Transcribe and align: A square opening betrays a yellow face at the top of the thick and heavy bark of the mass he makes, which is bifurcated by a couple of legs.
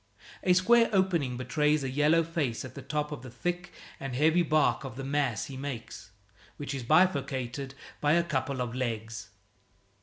A 0.43 0.53
square 0.53 0.89
opening 0.91 1.37
betrays 1.37 1.83
a 1.83 1.89
yellow 1.91 2.23
face 2.23 2.65
at 2.65 2.73
the 2.73 2.81
top 2.81 3.11
of 3.11 3.21
the 3.21 3.29
thick 3.29 3.71
and 3.99 4.15
heavy 4.15 4.41
bark 4.41 4.83
of 4.83 4.95
the 4.95 5.03
mass 5.03 5.45
he 5.45 5.55
makes, 5.55 6.09
which 6.57 6.73
is 6.73 6.81
bifurcated 6.81 7.75
by 7.99 8.13
a 8.13 8.23
couple 8.23 8.61
of 8.61 8.73
legs. 8.73 9.29